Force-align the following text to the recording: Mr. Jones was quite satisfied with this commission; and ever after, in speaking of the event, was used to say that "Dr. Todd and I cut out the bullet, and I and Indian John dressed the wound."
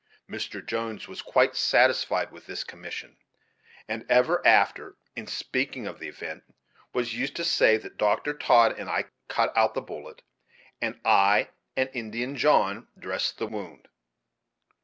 Mr. 0.27 0.65
Jones 0.65 1.07
was 1.07 1.21
quite 1.21 1.55
satisfied 1.55 2.31
with 2.31 2.47
this 2.47 2.63
commission; 2.63 3.17
and 3.87 4.03
ever 4.09 4.41
after, 4.47 4.95
in 5.15 5.27
speaking 5.27 5.85
of 5.85 5.99
the 5.99 6.07
event, 6.07 6.43
was 6.91 7.13
used 7.13 7.35
to 7.35 7.45
say 7.45 7.77
that 7.77 7.97
"Dr. 7.99 8.33
Todd 8.33 8.73
and 8.79 8.89
I 8.89 9.05
cut 9.27 9.53
out 9.55 9.75
the 9.75 9.81
bullet, 9.83 10.23
and 10.81 10.99
I 11.05 11.49
and 11.77 11.87
Indian 11.93 12.35
John 12.35 12.87
dressed 12.97 13.37
the 13.37 13.45
wound." 13.45 13.89